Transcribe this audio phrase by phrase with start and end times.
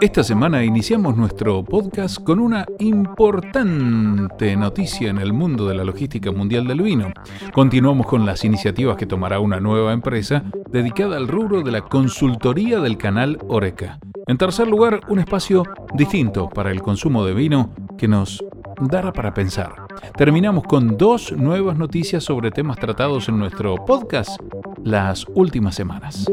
[0.00, 6.30] Esta semana iniciamos nuestro podcast con una importante noticia en el mundo de la logística
[6.32, 7.12] mundial del vino.
[7.52, 12.80] Continuamos con las iniciativas que tomará una nueva empresa dedicada al rubro de la consultoría
[12.80, 13.98] del canal Oreca.
[14.26, 15.64] En tercer lugar, un espacio
[15.94, 18.42] distinto para el consumo de vino que nos
[18.80, 19.74] dará para pensar.
[20.16, 24.40] Terminamos con dos nuevas noticias sobre temas tratados en nuestro podcast
[24.84, 26.26] las últimas semanas.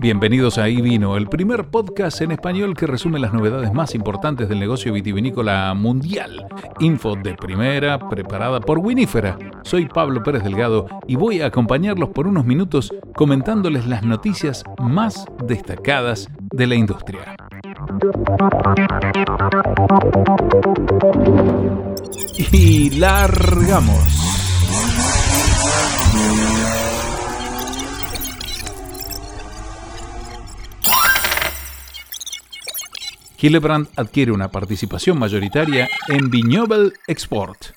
[0.00, 4.60] Bienvenidos a iVino, el primer podcast en español que resume las novedades más importantes del
[4.60, 6.46] negocio vitivinícola mundial.
[6.80, 9.38] Info de primera, preparada por Winífera.
[9.62, 15.26] Soy Pablo Pérez Delgado y voy a acompañarlos por unos minutos comentándoles las noticias más
[15.44, 17.36] destacadas de la industria.
[22.52, 24.20] Y largamos.
[33.42, 37.72] Hillebrand adquiere una participación mayoritaria en Vignobel Export.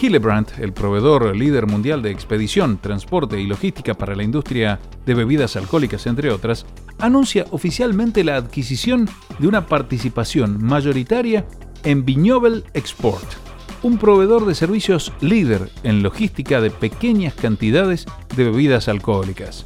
[0.00, 5.56] Hillebrand, el proveedor líder mundial de expedición, transporte y logística para la industria de bebidas
[5.56, 6.66] alcohólicas, entre otras,
[6.98, 9.08] anuncia oficialmente la adquisición
[9.38, 11.46] de una participación mayoritaria
[11.82, 13.45] en Vignobel Export,
[13.86, 19.64] un proveedor de servicios líder en logística de pequeñas cantidades de bebidas alcohólicas.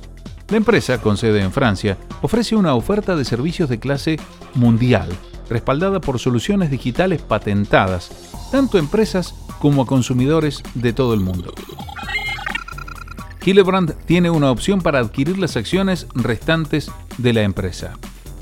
[0.50, 4.18] La empresa, con sede en Francia, ofrece una oferta de servicios de clase
[4.54, 5.08] mundial,
[5.48, 8.10] respaldada por soluciones digitales patentadas,
[8.52, 11.54] tanto a empresas como a consumidores de todo el mundo.
[13.42, 17.94] Hillebrand tiene una opción para adquirir las acciones restantes de la empresa.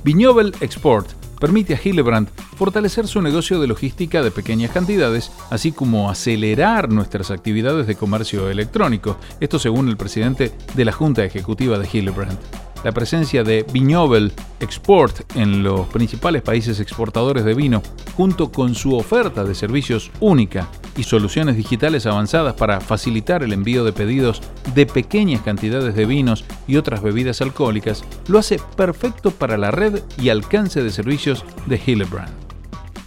[0.02, 6.10] Vignobel Export permite a Hillebrand fortalecer su negocio de logística de pequeñas cantidades, así como
[6.10, 11.88] acelerar nuestras actividades de comercio electrónico, esto según el presidente de la Junta Ejecutiva de
[11.90, 12.67] Hillebrand.
[12.84, 17.82] La presencia de Viñovel Export en los principales países exportadores de vino,
[18.16, 23.84] junto con su oferta de servicios única y soluciones digitales avanzadas para facilitar el envío
[23.84, 24.42] de pedidos
[24.74, 30.00] de pequeñas cantidades de vinos y otras bebidas alcohólicas, lo hace perfecto para la red
[30.20, 32.32] y alcance de servicios de Hillebrand.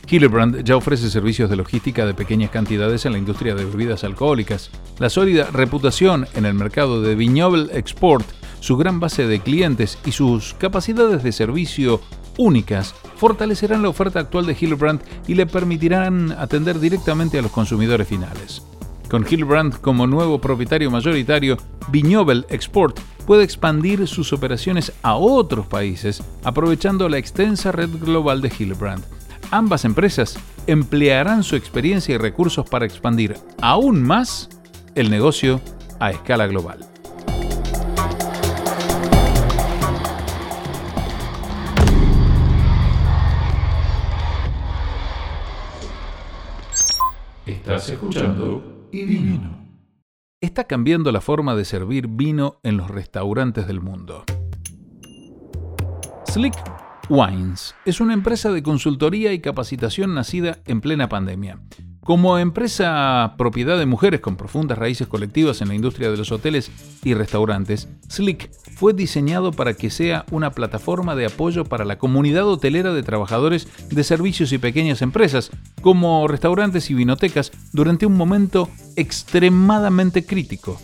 [0.09, 4.69] Hillebrand ya ofrece servicios de logística de pequeñas cantidades en la industria de bebidas alcohólicas.
[4.99, 8.25] La sólida reputación en el mercado de Viñovel Export
[8.61, 11.99] su gran base de clientes y sus capacidades de servicio
[12.37, 18.07] únicas fortalecerán la oferta actual de Hillebrand y le permitirán atender directamente a los consumidores
[18.07, 18.61] finales.
[19.09, 21.57] Con Hillebrand como nuevo propietario mayoritario,
[21.89, 28.51] Viñovel Export puede expandir sus operaciones a otros países aprovechando la extensa red global de
[28.57, 29.03] Hillebrand.
[29.51, 34.49] Ambas empresas emplearán su experiencia y recursos para expandir aún más
[34.95, 35.59] el negocio
[35.99, 36.90] a escala global.
[47.75, 49.65] Estás escuchando y vino.
[50.41, 54.25] Está cambiando la forma de servir vino en los restaurantes del mundo.
[56.27, 56.53] Slick
[57.09, 61.61] Wines es una empresa de consultoría y capacitación nacida en plena pandemia.
[62.11, 66.69] Como empresa propiedad de mujeres con profundas raíces colectivas en la industria de los hoteles
[67.05, 72.45] y restaurantes, Slick fue diseñado para que sea una plataforma de apoyo para la comunidad
[72.49, 75.51] hotelera de trabajadores de servicios y pequeñas empresas,
[75.81, 78.67] como restaurantes y vinotecas, durante un momento
[78.97, 80.81] extremadamente crítico.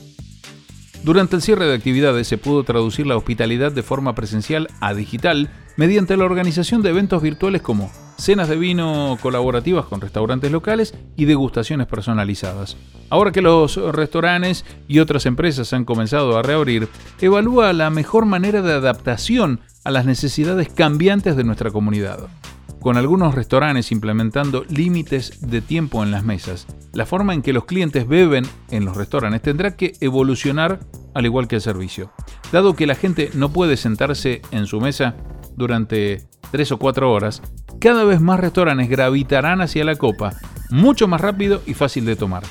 [1.03, 5.49] Durante el cierre de actividades se pudo traducir la hospitalidad de forma presencial a digital
[5.75, 11.25] mediante la organización de eventos virtuales como cenas de vino colaborativas con restaurantes locales y
[11.25, 12.77] degustaciones personalizadas.
[13.09, 16.89] Ahora que los restaurantes y otras empresas han comenzado a reabrir,
[17.21, 22.27] evalúa la mejor manera de adaptación a las necesidades cambiantes de nuestra comunidad.
[22.81, 27.65] Con algunos restaurantes implementando límites de tiempo en las mesas, la forma en que los
[27.65, 30.79] clientes beben en los restaurantes tendrá que evolucionar
[31.13, 32.11] al igual que el servicio.
[32.51, 35.15] Dado que la gente no puede sentarse en su mesa
[35.55, 37.41] durante 3 o 4 horas,
[37.79, 40.33] cada vez más restaurantes gravitarán hacia la copa,
[40.69, 42.43] mucho más rápido y fácil de tomar.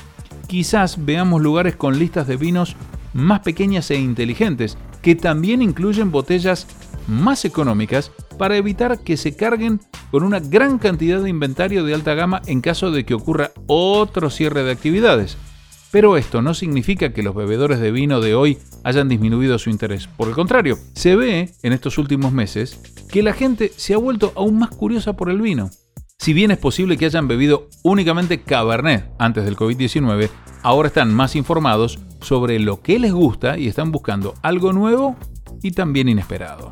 [0.47, 2.75] Quizás veamos lugares con listas de vinos
[3.13, 6.67] más pequeñas e inteligentes, que también incluyen botellas
[7.07, 12.13] más económicas para evitar que se carguen con una gran cantidad de inventario de alta
[12.13, 15.37] gama en caso de que ocurra otro cierre de actividades.
[15.91, 20.07] Pero esto no significa que los bebedores de vino de hoy hayan disminuido su interés.
[20.07, 22.79] Por el contrario, se ve en estos últimos meses
[23.09, 25.69] que la gente se ha vuelto aún más curiosa por el vino.
[26.19, 30.29] Si bien es posible que hayan bebido únicamente Cabernet antes del COVID-19,
[30.63, 35.15] ahora están más informados sobre lo que les gusta y están buscando algo nuevo
[35.61, 36.71] y también inesperado.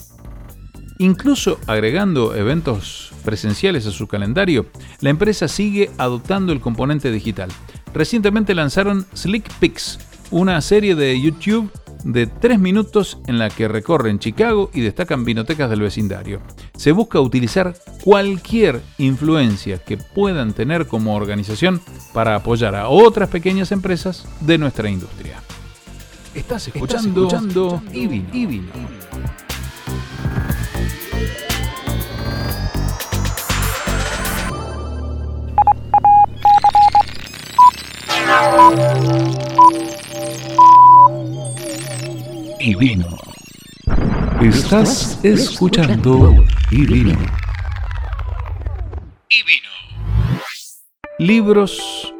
[0.98, 4.68] Incluso agregando eventos presenciales a su calendario,
[5.02, 7.50] la empresa sigue adoptando el componente digital.
[7.96, 10.00] Recientemente lanzaron Slick Pics,
[10.30, 11.72] una serie de YouTube
[12.04, 16.42] de tres minutos en la que recorren Chicago y destacan vinotecas del vecindario.
[16.76, 21.82] Se busca utilizar cualquier influencia que puedan tener como organización
[22.14, 25.42] para apoyar a otras pequeñas empresas de nuestra industria.
[26.36, 28.08] Estás escuchando, escuchando, y
[28.46, 28.74] vino.
[44.42, 46.34] Estás escuchando
[46.72, 47.12] y vino.
[49.30, 49.70] Y vino.
[51.20, 52.12] Libros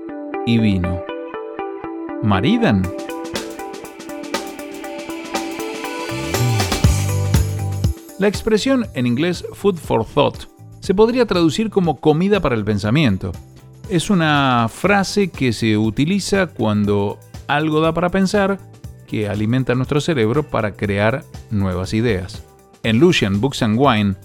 [0.46, 1.02] y vino.
[2.22, 2.84] ¿Maridan?
[8.20, 10.44] La expresión en inglés food for thought
[10.80, 13.32] se podría traducir como comida para el pensamiento.
[13.90, 18.60] Es una frase que se utiliza cuando algo da para pensar
[19.06, 22.44] que alimenta nuestro cerebro para crear nuevas ideas.
[22.84, 24.16] En Lucian Books and Wine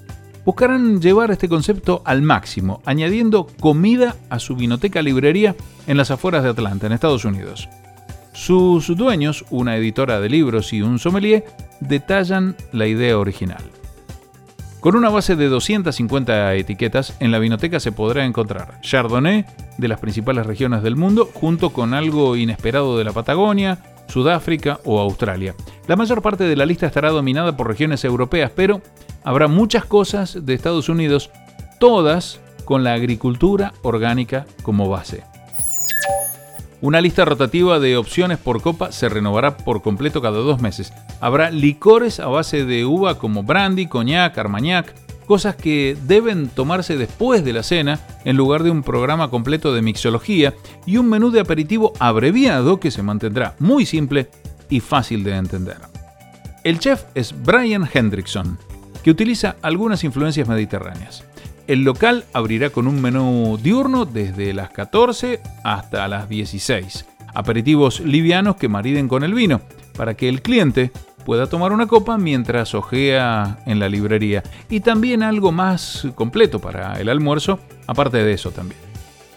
[0.45, 5.55] buscarán llevar este concepto al máximo, añadiendo comida a su vinoteca librería
[5.87, 7.69] en las afueras de Atlanta, en Estados Unidos.
[8.33, 11.45] Sus dueños, una editora de libros y un sommelier,
[11.81, 13.63] detallan la idea original.
[14.81, 19.45] Con una base de 250 etiquetas, en la vinoteca se podrá encontrar Chardonnay
[19.77, 24.99] de las principales regiones del mundo, junto con algo inesperado de la Patagonia, Sudáfrica o
[25.01, 25.55] Australia.
[25.87, 28.83] La mayor parte de la lista estará dominada por regiones europeas, pero
[29.25, 31.31] habrá muchas cosas de Estados Unidos,
[31.79, 35.25] todas con la agricultura orgánica como base.
[36.83, 40.95] Una lista rotativa de opciones por copa se renovará por completo cada dos meses.
[41.21, 44.95] Habrá licores a base de uva como brandy, coñac, armagnac,
[45.31, 49.81] cosas que deben tomarse después de la cena en lugar de un programa completo de
[49.81, 50.55] mixología
[50.87, 54.29] y un menú de aperitivo abreviado que se mantendrá muy simple
[54.69, 55.77] y fácil de entender.
[56.65, 58.59] El chef es Brian Hendrickson,
[59.05, 61.23] que utiliza algunas influencias mediterráneas.
[61.69, 67.07] El local abrirá con un menú diurno desde las 14 hasta las 16.
[67.35, 69.61] Aperitivos livianos que mariden con el vino,
[69.97, 70.91] para que el cliente
[71.25, 77.01] pueda tomar una copa mientras ojea en la librería y también algo más completo para
[77.01, 78.81] el almuerzo, aparte de eso también.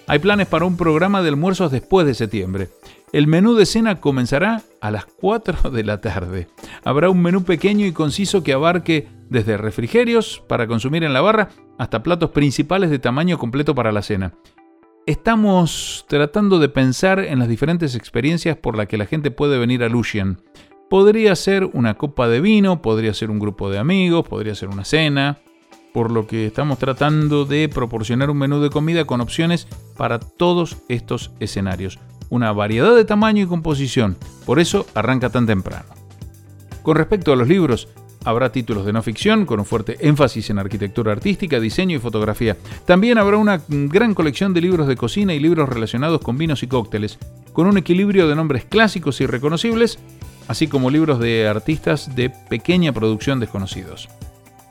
[0.08, 2.70] Hay planes para un programa de almuerzos después de septiembre.
[3.14, 6.48] El menú de cena comenzará a las 4 de la tarde.
[6.84, 11.50] Habrá un menú pequeño y conciso que abarque desde refrigerios para consumir en la barra
[11.78, 14.34] hasta platos principales de tamaño completo para la cena.
[15.06, 19.84] Estamos tratando de pensar en las diferentes experiencias por las que la gente puede venir
[19.84, 20.40] a Lucian.
[20.90, 24.86] Podría ser una copa de vino, podría ser un grupo de amigos, podría ser una
[24.86, 25.40] cena,
[25.94, 30.78] por lo que estamos tratando de proporcionar un menú de comida con opciones para todos
[30.90, 32.00] estos escenarios.
[32.30, 35.94] Una variedad de tamaño y composición, por eso arranca tan temprano.
[36.82, 37.90] Con respecto a los libros,
[38.26, 42.58] habrá títulos de no ficción con un fuerte énfasis en arquitectura artística, diseño y fotografía.
[42.86, 46.68] También habrá una gran colección de libros de cocina y libros relacionados con vinos y
[46.68, 47.20] cócteles,
[47.54, 50.00] con un equilibrio de nombres clásicos y reconocibles
[50.48, 54.10] así como libros de artistas de pequeña producción desconocidos.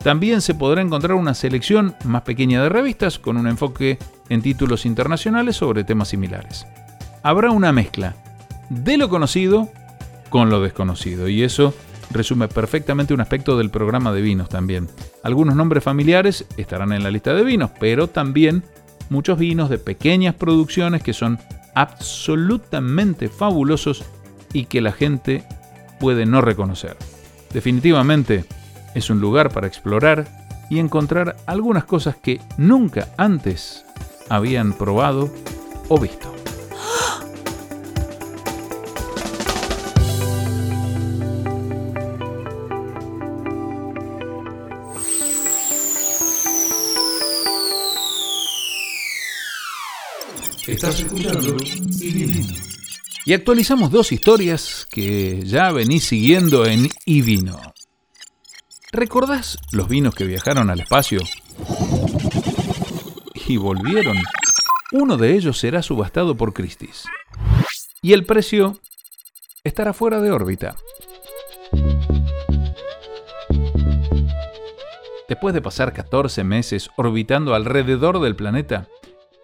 [0.03, 3.99] También se podrá encontrar una selección más pequeña de revistas con un enfoque
[4.29, 6.67] en títulos internacionales sobre temas similares.
[7.23, 8.17] Habrá una mezcla
[8.69, 9.69] de lo conocido
[10.29, 11.73] con lo desconocido y eso
[12.11, 14.89] resume perfectamente un aspecto del programa de vinos también.
[15.23, 18.65] Algunos nombres familiares estarán en la lista de vinos, pero también
[19.09, 21.39] muchos vinos de pequeñas producciones que son
[21.75, 24.05] absolutamente fabulosos
[24.53, 25.45] y que la gente
[26.03, 26.97] puede no reconocer.
[27.53, 28.45] Definitivamente
[28.93, 30.27] es un lugar para explorar
[30.69, 33.85] y encontrar algunas cosas que nunca antes
[34.29, 35.33] habían probado
[35.89, 36.35] o visto.
[50.67, 51.57] Estás escuchando
[53.25, 57.61] y actualizamos dos historias que ya venís siguiendo en iVino.
[58.91, 61.21] ¿Recordás los vinos que viajaron al espacio?
[63.47, 64.17] Y volvieron.
[64.93, 67.05] Uno de ellos será subastado por Christie's.
[68.03, 68.79] Y el precio
[69.65, 70.77] estará fuera de órbita.
[75.29, 78.89] Después de pasar 14 meses orbitando alrededor del planeta,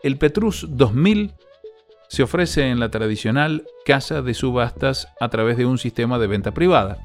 [0.03, 1.33] el Petrus 2000
[2.09, 6.53] se ofrece en la tradicional casa de subastas a través de un sistema de venta
[6.53, 6.99] privada.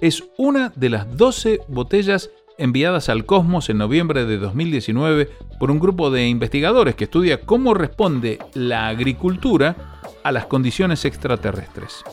[0.00, 5.78] es una de las 12 botellas enviadas al cosmos en noviembre de 2019 por un
[5.78, 12.04] grupo de investigadores que estudia cómo responde la agricultura a las condiciones extraterrestres.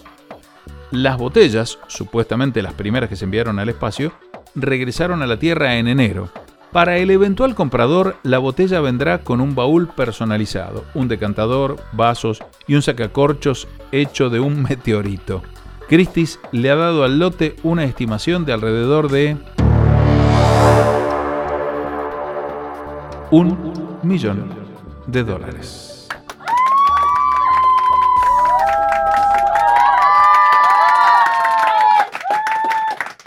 [0.91, 4.13] Las botellas, supuestamente las primeras que se enviaron al espacio,
[4.55, 6.31] regresaron a la Tierra en enero.
[6.71, 12.75] Para el eventual comprador, la botella vendrá con un baúl personalizado, un decantador, vasos y
[12.75, 15.43] un sacacorchos hecho de un meteorito.
[15.87, 19.37] Christie's le ha dado al lote una estimación de alrededor de
[23.31, 24.49] un millón
[25.05, 26.09] de dólares.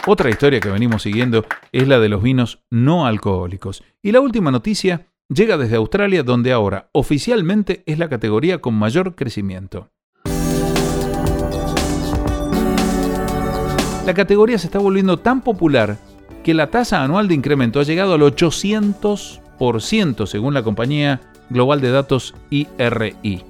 [0.07, 3.83] Otra historia que venimos siguiendo es la de los vinos no alcohólicos.
[4.03, 9.15] Y la última noticia llega desde Australia, donde ahora oficialmente es la categoría con mayor
[9.15, 9.91] crecimiento.
[14.07, 15.99] La categoría se está volviendo tan popular
[16.43, 21.91] que la tasa anual de incremento ha llegado al 800% según la compañía global de
[21.91, 23.50] datos IRI.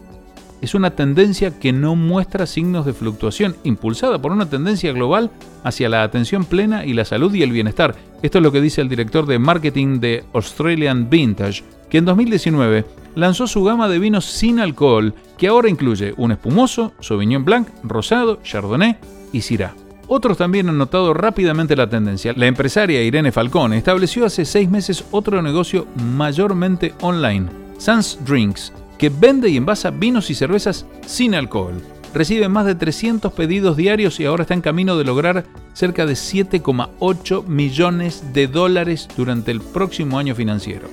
[0.60, 5.30] Es una tendencia que no muestra signos de fluctuación, impulsada por una tendencia global
[5.64, 7.94] hacia la atención plena y la salud y el bienestar.
[8.22, 12.84] Esto es lo que dice el director de marketing de Australian Vintage, que en 2019
[13.14, 18.40] lanzó su gama de vinos sin alcohol, que ahora incluye un espumoso, Sauvignon Blanc, rosado,
[18.42, 18.98] Chardonnay
[19.32, 19.74] y Syrah.
[20.08, 22.34] Otros también han notado rápidamente la tendencia.
[22.36, 25.86] La empresaria Irene Falcón estableció hace seis meses otro negocio
[26.16, 27.46] mayormente online,
[27.78, 31.80] Sans Drinks, que vende y envasa vinos y cervezas sin alcohol.
[32.12, 36.12] Recibe más de 300 pedidos diarios y ahora está en camino de lograr cerca de
[36.12, 40.88] 7,8 millones de dólares durante el próximo año financiero.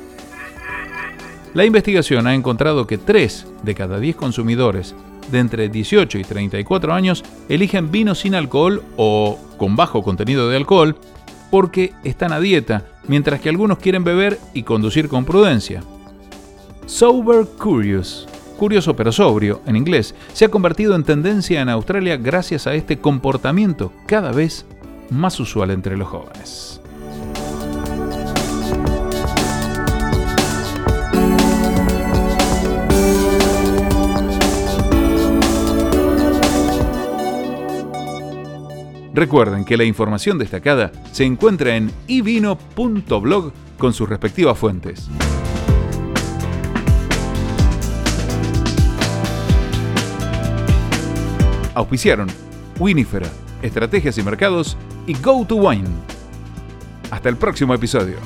[1.53, 4.95] La investigación ha encontrado que 3 de cada 10 consumidores
[5.29, 10.55] de entre 18 y 34 años eligen vino sin alcohol o con bajo contenido de
[10.55, 10.95] alcohol
[11.51, 15.83] porque están a dieta, mientras que algunos quieren beber y conducir con prudencia.
[16.87, 18.25] Sober Curious,
[18.57, 22.97] curioso pero sobrio en inglés, se ha convertido en tendencia en Australia gracias a este
[22.97, 24.65] comportamiento cada vez
[25.09, 26.79] más usual entre los jóvenes.
[39.13, 45.09] Recuerden que la información destacada se encuentra en ivino.blog con sus respectivas fuentes.
[51.77, 52.27] Auspiciaron
[52.79, 53.29] Winifera,
[53.61, 55.87] Estrategias y Mercados y Go to Wine.
[57.11, 58.17] Hasta el próximo episodio.